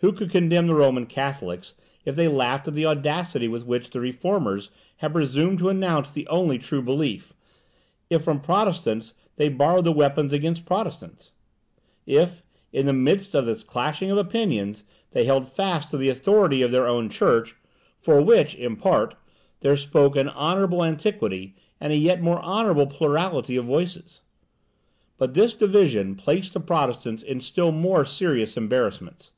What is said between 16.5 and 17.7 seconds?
of their own church,